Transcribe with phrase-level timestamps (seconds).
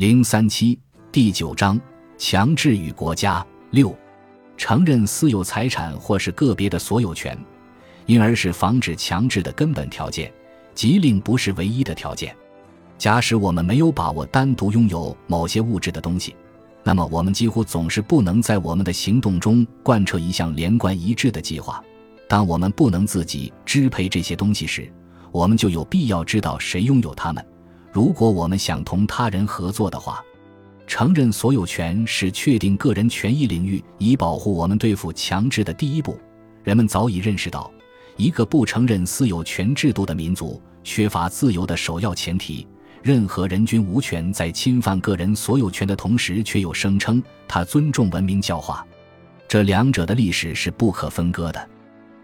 [0.00, 0.78] 零三七
[1.12, 1.78] 第九章
[2.16, 3.94] 强制与国家六
[4.56, 7.38] 承认私有财产或是个别的所有权，
[8.06, 10.32] 因而是防止强制的根本条件，
[10.74, 12.34] 即令不是唯一的条件。
[12.96, 16.34] 假使我们没有把握单独拥有某些物质的东西，
[16.82, 21.84] 那么我们几乎总是不能在我们的行动中贯彻一项连贯一致的计划。
[22.26, 24.90] 当我们不能自己支配这些东西时，
[25.30, 27.46] 我们就有必要知道谁拥有它们。
[27.92, 30.24] 如果我们想同他人合作的话，
[30.86, 36.18] 承认所有权是确定个人权益领域以保护我们对付强制的第一步。
[36.62, 37.70] 人们早已认识到，
[38.16, 42.66] 一个不承认私有权制度的民族缺乏自由的首要前提。
[43.02, 48.86] 任何人均无权在侵犯个人所有权的同时，却又声称他尊重文明教化。
[49.48, 51.68] 这两者的历史是不可分割的。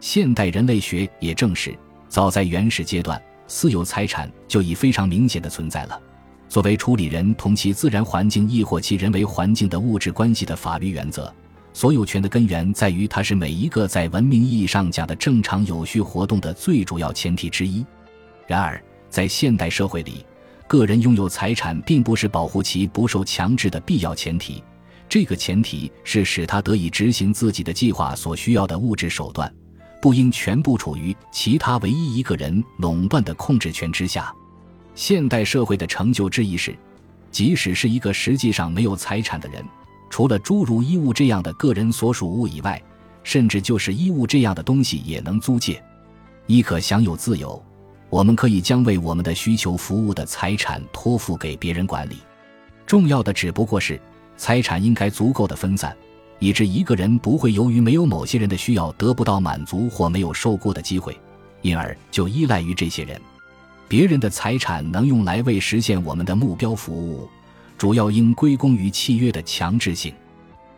[0.00, 1.76] 现代人类学也证实，
[2.08, 6.00] 早在原始阶段，私有财产就已非常明显的存在了。
[6.48, 11.32] 作为处理人同其自然环境亦或其人为环境的物质关系的法律原则，
[11.72, 17.84] 所有权的根源在于它是每一个在文明意义上讲的正常有序活动的最主要前提之一。
[18.46, 20.26] 然而，在现代社会里，
[20.66, 24.62] 个人拥有财产并不是保护其不受强制的必要前提，
[25.08, 29.50] 这个前提是使他得以执行自己的计划所需要的物质手段。
[30.02, 34.34] 不应全部处于其他唯一一个人垄断的控制权之下。
[34.96, 36.76] 现代社会的成就之一是，
[37.30, 39.64] 即使是一个实际上没有财产的人，
[40.10, 42.82] 除了诸如衣物这样的个人所属物以外，
[43.22, 45.80] 甚至就是衣物这样的东西也能租借，
[46.48, 47.62] 亦可享有自由。
[48.10, 52.16] 我们可以将为我们的需求服务的财产托付给别人管理。
[52.84, 53.98] 重要的只不过是，
[54.36, 55.96] 财产应该足够的分散。
[56.42, 61.16] 以致一个人不会由于没有某些人的需要得不到满足或没有受雇的机会，
[61.60, 63.16] 因而就依赖于这些人。
[63.86, 67.28] 别人的财产能用来为实现我们的目标服务，
[67.78, 70.12] 主要应归功于契约的强制性。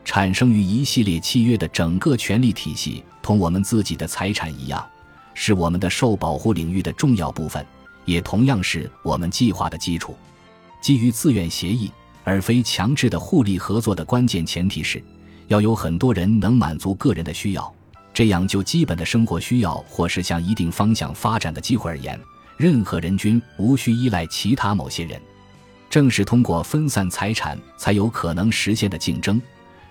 [0.04, 4.84] 产生于一系列契约的整个权利体系，同我们自己的财产一样，
[5.32, 7.64] 是我们的受保护领域的重要部分，
[8.04, 10.14] 也同样是我们计划的基础。
[10.82, 11.90] 基于自愿协议
[12.22, 15.02] 而非强制的互利合作的关键前提是。
[15.48, 17.72] 要有很多人能满足个人的需要，
[18.12, 22.18] 这样就基本的生活需要或是向一定方向发展的机会而言，
[22.56, 25.20] 任何人均无需依赖其他某些人。
[25.90, 29.40] 正是通过分散财产才有可能实现的竞争，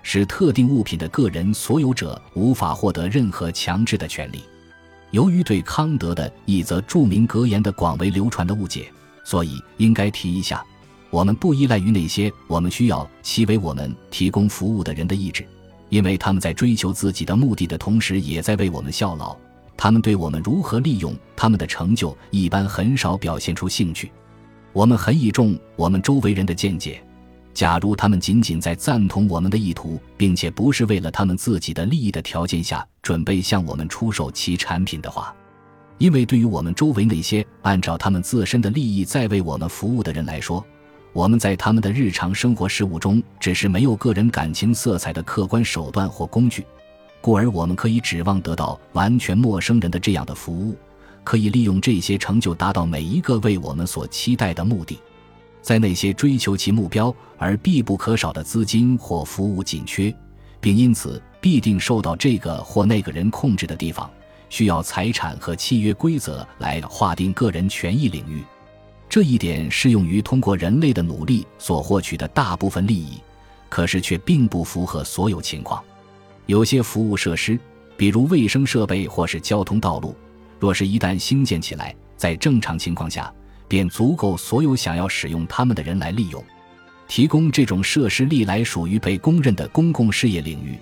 [0.01, 4.43] 使特定物品的个人所有者无法获得任何强制的权利。
[5.11, 8.91] 由于对康德的一则著名格言的广为流传的误解，
[9.23, 10.65] 所以应该提一下。
[11.13, 15.45] 我们不依赖于那些我们需要其为我们提供服务的人的意志，
[15.89, 19.37] 因为他们在追求自己的目的的同时，也在为我们效劳。
[19.77, 24.11] 他们对我们如何利用他们的成就，一般很少表现出兴趣。
[24.71, 26.99] 我们很倚重我们周围人的见解，
[27.53, 35.31] 假如他们仅仅在赞同我们的意图，并且不是为了他们自己的利益的条件下准备向我们出售其产品的话，
[35.99, 40.65] 因为对于我们周围那些按照他们自身的利益在为我们服务的人来说，
[41.13, 46.65] 我们在他们的日常生活事务中只是没有个人感情色彩的客观手段或工具，
[47.21, 50.75] 故而我们可以指望得到完全陌生人的这样的服务，
[51.23, 54.97] 可以利用这些成就达到每一个为我们所期待的目的。
[55.61, 60.13] 在那些追求其目标而必不可少的资金或服务紧缺，
[60.59, 64.09] 并因此必定受到这个或那个人控制的地方，
[64.49, 68.43] 需要财产和契约规则来划定个人权益领域。
[69.13, 73.21] 这一点适用于通过人类的努力所获取的大部分利益，
[73.69, 75.83] 可是却并不符合所有情况。
[76.47, 77.59] 有些服务设施，
[77.95, 80.15] 比如卫生设备或是交通道路，
[80.59, 83.31] 若是一旦兴建起来，在正常情况下
[83.67, 86.43] 便足够所有想要使用它们的人来利用。
[87.07, 90.75] 提供这种设施历来属于被公认的公共事业领域，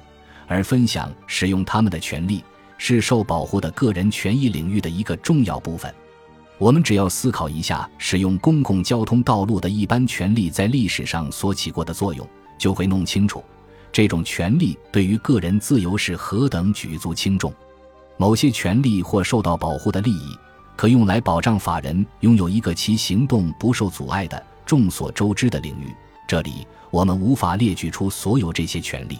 [0.47, 2.41] 而分享使用它们的权利
[2.77, 5.93] 是受保护的个人权益领域的一个重要部分。
[6.61, 13.43] 我们只要思考一下使用公共交通道路的一般权利在历史上所起过的作用，就会弄清楚
[13.91, 17.51] 这种权利对于个人自由是何等举足轻重。
[18.15, 20.37] 某些权利或受到保护的利益，
[20.77, 25.91] 可用来保障法人拥有一个其行动不受阻碍的众所周知的领域。
[26.27, 29.17] 这里我们无法列举出所有这些权利，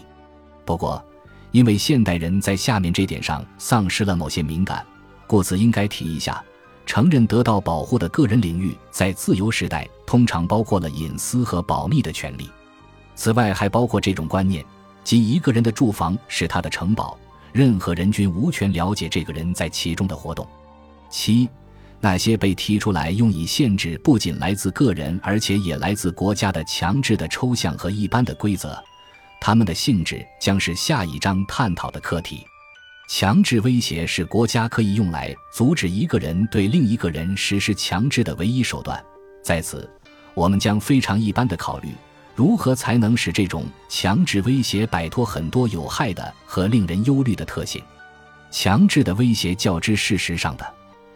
[0.64, 1.04] 不过，
[1.50, 4.86] 因为现代人在下面这点上丧失了某些敏感，
[5.26, 6.40] 故此应该提一下。
[6.84, 12.50] 承认得到保护的个人领域，在自由时代通常包括了隐私和保密的权利。
[13.14, 14.64] 此外，还包括这种观念，
[15.04, 17.18] 即一个人的住房是他的城堡，
[17.52, 20.46] 任何人均无权了解这个人在其中的活动。
[21.10, 21.48] 七，
[22.00, 28.82] 那些被提出来用以限制不仅来自个人，而且也来自国家的强制的抽象和一般的规则，
[29.40, 32.44] 它们的性质将是下一章探讨的课题。
[33.14, 38.98] 强制威胁是国家可以用来阻止一个人对另一个人实施强制的唯一手段。
[39.44, 39.86] 在此，
[40.32, 41.90] 我们将非常一般的考虑
[42.34, 47.82] 如何才能使这种强制威胁摆脱很多有害的和令人忧虑的特性。
[48.50, 50.66] 强制的威胁较之事实上的。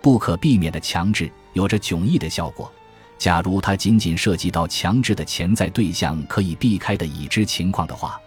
[0.03, 2.71] 不可避免的强制有着迥异的效果。
[3.17, 8.21] 假如它仅仅涉及到强制的潜在对象可以避开的已知情况的话，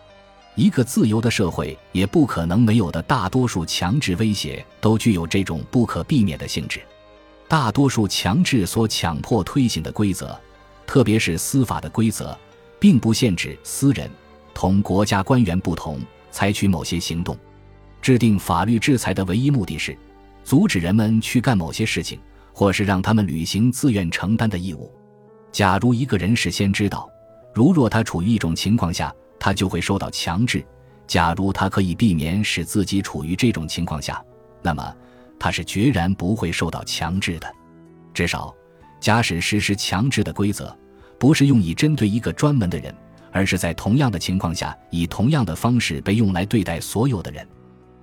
[0.60, 3.02] 一个自由的社会也不可能没有的。
[3.04, 6.82] 大多数强制威胁都具有这种不可避免的性质。
[7.48, 10.38] 大多数强制所强迫推行的规则，
[10.86, 12.38] 特别是司法的规则，
[12.78, 14.12] 并不限制私人，
[14.54, 15.98] 同国家官员不同，
[16.30, 17.38] 采取某些行动。
[18.02, 19.98] 制定法律制裁的唯一目的是。
[20.44, 22.20] 阻止人们去干某些事情，
[22.52, 24.92] 或是让他们履行自愿承担的义务。
[25.54, 27.10] 假如一个人事先知道，
[27.54, 30.60] 如若他处于一种情况下，他就会受到强制；
[31.08, 34.24] 假如他可以避免使自己处于这种情况下，
[34.62, 34.96] 那么
[35.40, 37.52] 他是决然不会受到强制的。
[38.14, 38.54] 至少，
[39.00, 40.78] 假使实施强制的规则
[41.18, 42.94] 不是用以针对一个专门的人，
[43.32, 47.48] 而是在同样的情况下以同样的方式被用来对待所有的人，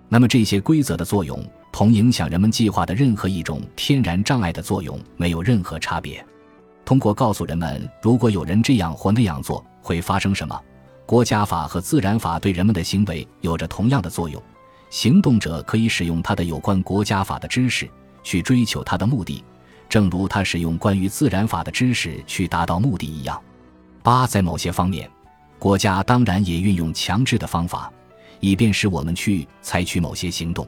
[0.08, 1.38] 那么这些规则的作用。
[1.72, 6.24] 同影响人们计划的任何一种天然障碍的作用没有任何差别。
[6.86, 10.58] 通过告诉人们，如果有人这样或那样做，会发生什么，
[11.06, 14.42] 国家法和自然法对人们的行为有着同样的作用。
[14.90, 17.88] 行动者可以使用他的有关国家法的知识
[18.24, 19.44] 去追求他的目的，
[19.88, 23.40] 正如他使用关于自然法的知识去达到目的一样。
[24.02, 25.08] 八，在某些方面，
[25.58, 27.92] 国家当然也运用强制的方法，
[28.40, 30.66] 以便使我们去采取某些行动。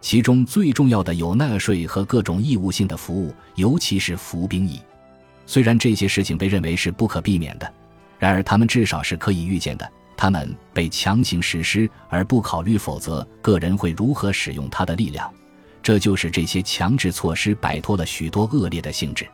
[0.00, 4.80] 其中最重要的有纳税和各种义务性的服务，尤其是服兵役。
[5.46, 7.72] 虽然这些事情被认为是不可避免的，
[8.18, 9.90] 然而他们至少是可以预见的。
[10.16, 15.30] 他们被强行实施，而不考虑否则个人会如何使用他的力量。
[15.82, 19.26] 这就是这些强制措施摆脱了许多恶劣的性质。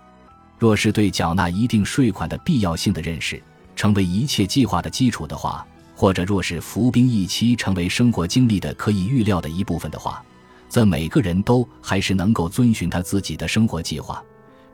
[0.58, 3.42] 若是对缴纳一定税款的必要性的认识
[3.74, 10.22] 成为一切计划的基础的话，或者若是服兵役期成为生活经历的可以预料的一部分的话，
[10.68, 14.22] 则每个人都还是能够遵循他自己的生活计划，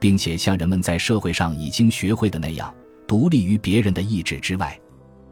[0.00, 2.72] 并且像人们在社会上已经学会的那样，
[3.08, 4.78] 独立于别人的意志之外。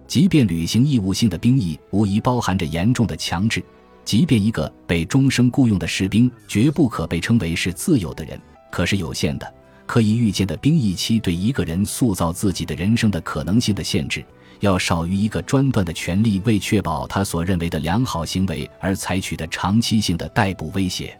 [0.08, 3.62] 即便履行义务性的兵役无疑包含着严重的强制，
[4.04, 8.40] 即便一个被终生雇佣的士兵绝不可被称为是自由的人，
[8.70, 14.24] 可是有限的、可以预见的兵役期对一个人塑造自己的人生的可能性的限制。
[14.60, 21.14] 要少于一个专断的权利为确保他所认为的良好行为而采取的长期性的逮捕威胁。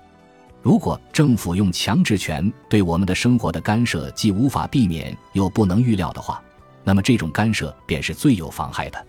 [0.63, 6.43] 如果政府用强制权对我们的生活的干涉既无法避免又不能预料的话，
[6.87, 9.07] 那么这种干涉便是最有妨害的。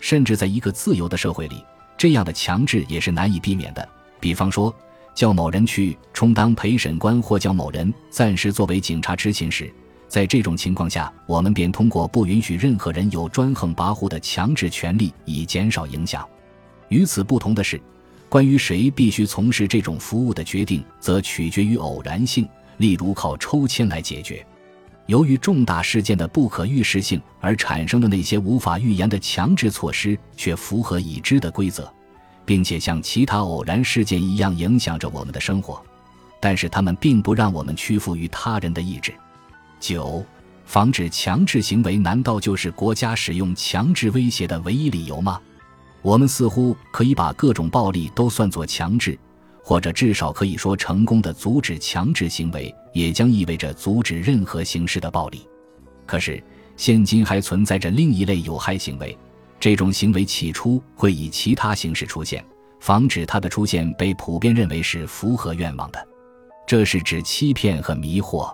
[0.00, 1.64] 甚至在一个自由的社会里，
[1.96, 3.88] 这样的强制也是难以避免的。
[4.18, 4.74] 比方说，
[5.14, 9.72] 叫某人去充当陪审官，或叫某人暂时作为警察执勤时。
[10.08, 16.28] 在这种情况下，我们便通过不允许任何人有专横跋扈的强制权利，以减少影响。
[16.88, 17.80] 与此不同的是，
[18.28, 22.48] 关于谁必须从事这种服务的决定，则取决于偶然性，
[22.78, 24.44] 例如靠抽签来解决。
[25.06, 31.92] 由于重大事件的不可预示性而产生的那些无法预言的强制措施，却符合已知的规则，
[32.44, 35.82] 并且像其他偶然事件一样影响着我们的生活，
[36.40, 39.12] 但是他们并不让我们屈服于他人的意志。
[39.80, 40.24] 九，
[40.64, 45.40] 防止强制行为难道就是国家使用强制威胁的唯一理由吗？
[46.00, 49.18] 我们似乎可以把各种暴力都算作强制，
[49.62, 55.46] 或者至少可以说，成功的阻止强制行为也将意味着阻止任何形式的暴力。
[56.06, 56.42] 可是，
[56.76, 59.16] 现今还存在着另一类有害行为，
[59.60, 62.44] 这种行为起初会以其他形式出现，
[62.80, 66.08] 防止它的出现被普遍认为是符合愿望的。
[66.66, 68.52] 这是指欺骗和迷惑。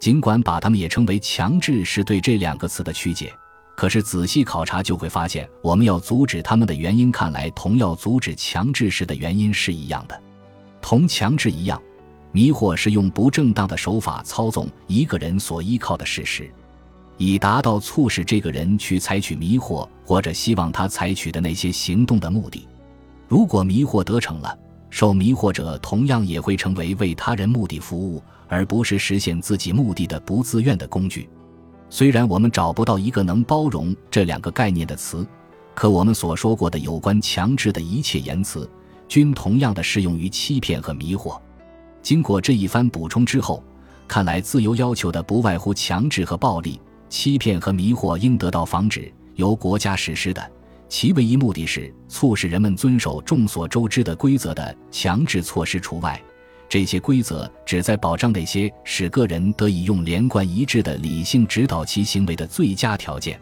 [0.00, 3.32] 尽管把它们也称为强制，是对这两个词的曲解，
[3.74, 10.20] 可是仔细考察就会发现，我们要阻止他们的原因，看来同要阻止强制时的原因是一样的。
[10.82, 11.80] 同强制一样，
[12.34, 16.50] 迷惑是用不正当的手法操纵一个人所依靠的事实，
[17.16, 22.66] 以达到促使这个人去采取迷惑或者希望他采取的那些行动的目的。
[23.28, 24.58] 如果迷惑得逞了，
[24.90, 28.20] 受迷惑者同样也会成为为他人目的服务。
[28.46, 31.28] 而不是实现自己目的的不自愿的工具。
[31.88, 35.26] 虽然我们找不到一个能包容这两个概念的词，
[35.74, 38.70] 可我们所说过的有关强制的一切言辞，
[39.08, 41.40] 均同样的适用于欺骗和迷惑。
[42.04, 43.64] 经过这一番补充之后，
[44.06, 50.52] 看来，自由要求的不外乎强制和暴力、欺骗和迷惑，应得到防止，由国家实施的。
[50.86, 56.20] 其唯一目的是促使人们遵守众所周知的规则的强制措施除外。
[56.68, 63.40] 这些规则旨在保障那些使个人得以用连贯一致的理性指导其行为的最佳条件。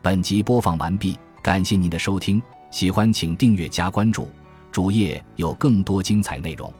[0.00, 2.40] 本集播放完毕，感谢您的收听，
[2.70, 4.28] 喜欢请订阅加关注，
[4.70, 6.72] 主页有更多精彩内容。